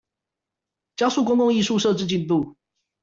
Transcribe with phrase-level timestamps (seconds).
[0.95, 2.55] 加速公共藝術設置進度